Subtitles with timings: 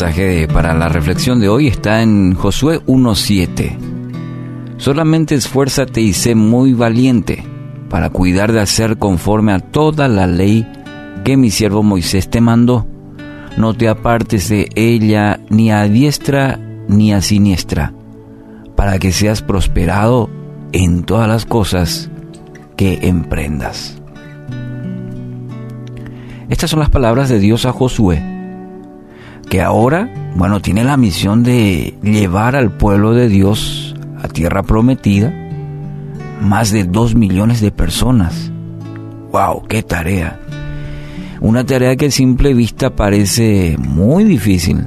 [0.00, 4.78] mensaje para la reflexión de hoy está en Josué 1.7.
[4.78, 7.44] Solamente esfuérzate y sé muy valiente
[7.90, 10.66] para cuidar de hacer conforme a toda la ley
[11.22, 12.86] que mi siervo Moisés te mandó.
[13.58, 16.58] No te apartes de ella ni a diestra
[16.88, 17.92] ni a siniestra,
[18.76, 20.30] para que seas prosperado
[20.72, 22.10] en todas las cosas
[22.74, 24.00] que emprendas.
[26.48, 28.29] Estas son las palabras de Dios a Josué,
[29.50, 35.34] que ahora, bueno, tiene la misión de llevar al pueblo de Dios a tierra prometida,
[36.40, 38.52] más de dos millones de personas.
[39.32, 39.64] ¡Wow!
[39.68, 40.38] ¡Qué tarea!
[41.40, 44.86] Una tarea que a simple vista parece muy difícil.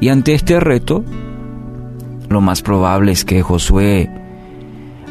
[0.00, 1.04] Y ante este reto,
[2.28, 4.10] lo más probable es que Josué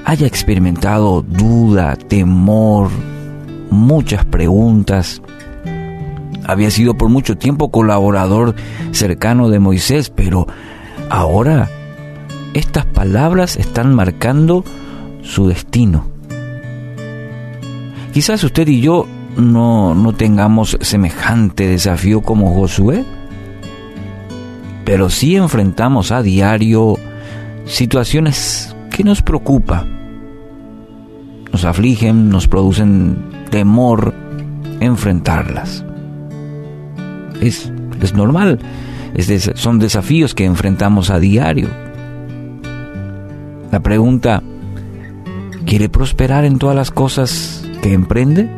[0.03, 2.89] haya experimentado duda, temor,
[3.69, 5.21] muchas preguntas,
[6.47, 8.55] había sido por mucho tiempo colaborador
[8.91, 10.47] cercano de Moisés, pero
[11.09, 11.69] ahora
[12.53, 14.63] estas palabras están marcando
[15.21, 16.07] su destino.
[18.13, 23.03] Quizás usted y yo no, no tengamos semejante desafío como Josué,
[24.85, 26.95] pero sí enfrentamos a diario
[27.65, 29.85] situaciones que nos preocupan,
[31.51, 33.17] nos afligen, nos producen
[33.51, 34.13] temor
[34.79, 35.83] enfrentarlas
[37.41, 37.71] es,
[38.01, 38.59] es normal,
[39.55, 41.69] son desafíos que enfrentamos a diario.
[43.71, 44.43] La pregunta,
[45.65, 48.49] ¿quiere prosperar en todas las cosas que emprende?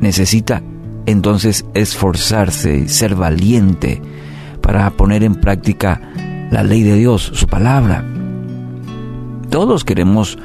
[0.00, 0.62] Necesita
[1.06, 4.02] entonces esforzarse, ser valiente
[4.60, 6.00] para poner en práctica
[6.50, 8.04] la ley de Dios, su palabra.
[9.48, 10.38] Todos queremos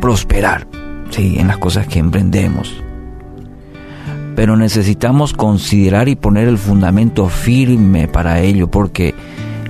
[0.00, 0.66] prosperar
[1.10, 1.36] ¿sí?
[1.38, 2.82] en las cosas que emprendemos
[4.36, 9.14] pero necesitamos considerar y poner el fundamento firme para ello, porque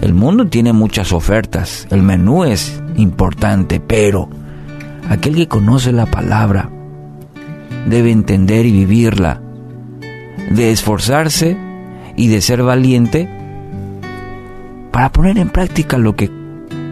[0.02, 4.28] el mundo tiene muchas ofertas, el menú es importante, pero
[5.08, 6.68] aquel que conoce la palabra
[7.88, 9.40] debe entender y vivirla,
[10.50, 11.56] de esforzarse
[12.16, 13.30] y de ser valiente
[14.90, 16.28] para poner en práctica lo que,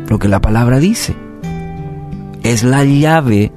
[0.08, 1.16] lo que la palabra dice.
[2.44, 3.50] Es la llave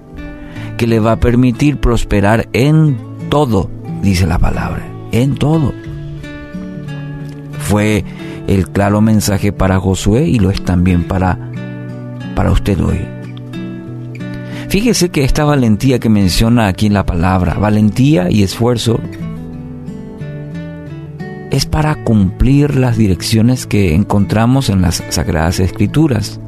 [0.77, 2.97] que le va a permitir prosperar en
[3.29, 3.76] todo
[4.07, 5.73] dice la palabra, en todo.
[7.59, 8.05] Fue
[8.47, 11.37] el claro mensaje para Josué y lo es también para,
[12.33, 13.05] para usted hoy.
[14.69, 18.99] Fíjese que esta valentía que menciona aquí en la palabra, valentía y esfuerzo,
[21.51, 26.39] es para cumplir las direcciones que encontramos en las Sagradas Escrituras.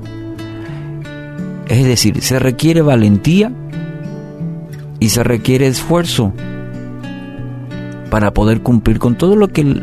[1.67, 3.51] Es decir, se requiere valentía
[4.99, 6.33] y se requiere esfuerzo
[8.09, 9.81] para poder cumplir con todo lo que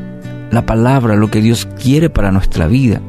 [0.50, 3.00] la palabra, lo que Dios quiere para nuestra vida.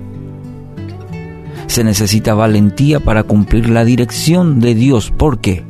[1.67, 5.11] Se necesita valentía para cumplir la dirección de Dios.
[5.11, 5.63] ¿Por qué?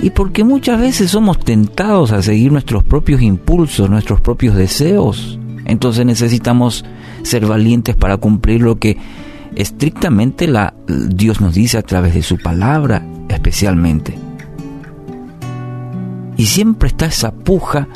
[0.00, 5.38] Y porque muchas veces somos tentados a seguir nuestros propios impulsos, nuestros propios deseos.
[5.66, 6.84] Entonces necesitamos
[7.22, 8.96] ser valientes para cumplir lo que
[9.54, 10.48] estrictamente
[10.86, 14.16] Dios nos dice a través de su palabra especialmente.
[16.36, 17.86] Y siempre está esa puja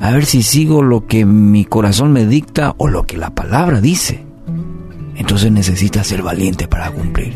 [0.00, 3.82] a ver si sigo lo que mi corazón me dicta o lo que la palabra
[3.82, 4.24] dice.
[5.14, 7.34] Entonces necesitas ser valiente para cumplir.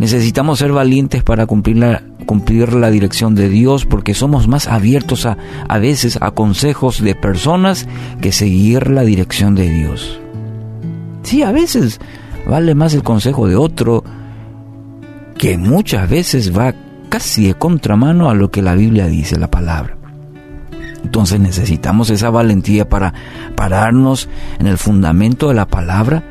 [0.00, 5.24] Necesitamos ser valientes para cumplir la, cumplir la dirección de Dios porque somos más abiertos
[5.24, 5.38] a,
[5.68, 7.86] a veces a consejos de personas
[8.20, 10.20] que seguir la dirección de Dios.
[11.22, 12.00] Sí, a veces
[12.46, 14.02] vale más el consejo de otro
[15.38, 16.74] que muchas veces va
[17.08, 19.96] casi de contramano a lo que la Biblia dice, la palabra.
[21.02, 23.14] Entonces necesitamos esa valentía para
[23.54, 26.22] pararnos en el fundamento de la palabra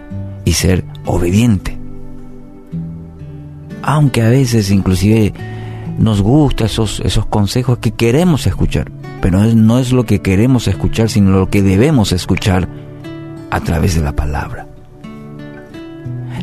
[0.44, 1.78] y ser obediente.
[3.82, 5.34] Aunque a veces inclusive
[5.98, 8.92] nos gustan esos, esos consejos que queremos escuchar,
[9.22, 12.68] pero no es lo que queremos escuchar, sino lo que debemos escuchar
[13.52, 14.68] a través de la palabra.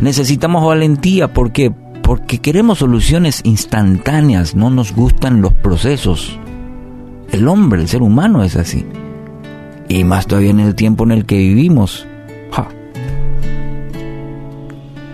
[0.00, 6.38] Necesitamos valentía porque porque queremos soluciones instantáneas, no nos gustan los procesos.
[7.30, 8.84] El hombre, el ser humano es así.
[9.88, 12.06] Y más todavía en el tiempo en el que vivimos.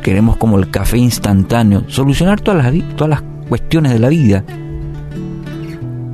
[0.09, 4.43] Queremos como el café instantáneo, solucionar todas las, todas las cuestiones de la vida.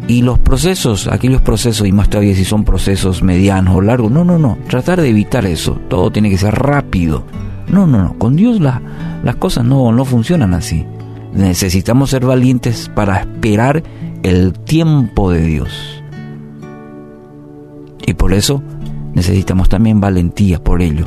[0.09, 4.25] Y los procesos, aquellos procesos, y más todavía si son procesos medianos o largos, no,
[4.25, 5.79] no, no, tratar de evitar eso.
[5.89, 7.25] Todo tiene que ser rápido.
[7.69, 8.81] No, no, no, con Dios la,
[9.23, 10.85] las cosas no, no funcionan así.
[11.33, 13.83] Necesitamos ser valientes para esperar
[14.23, 16.03] el tiempo de Dios.
[18.07, 18.63] Y por eso
[19.15, 21.05] necesitamos también valentía por ello,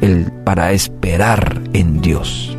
[0.00, 2.56] el, para esperar en Dios.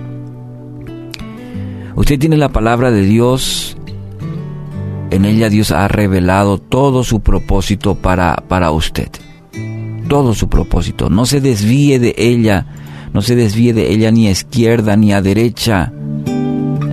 [1.95, 3.77] Usted tiene la palabra de Dios,
[5.11, 9.09] en ella Dios ha revelado todo su propósito para, para usted.
[10.07, 11.09] Todo su propósito.
[11.09, 12.65] No se desvíe de ella,
[13.13, 15.91] no se desvíe de ella ni a izquierda ni a derecha.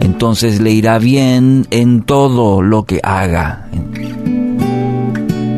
[0.01, 3.69] Entonces le irá bien en todo lo que haga.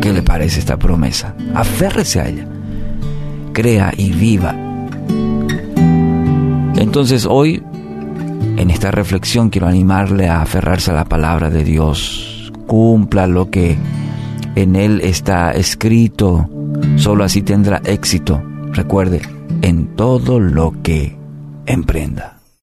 [0.00, 1.34] ¿Qué le parece esta promesa?
[1.54, 2.46] Aférrese a ella.
[3.52, 4.54] Crea y viva.
[6.76, 7.62] Entonces hoy,
[8.56, 12.52] en esta reflexión, quiero animarle a aferrarse a la palabra de Dios.
[12.66, 13.76] Cumpla lo que
[14.54, 16.48] en él está escrito.
[16.96, 18.42] Solo así tendrá éxito.
[18.72, 19.22] Recuerde,
[19.62, 21.16] en todo lo que
[21.66, 22.33] emprenda.